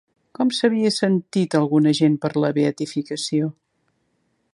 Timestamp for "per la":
2.23-2.51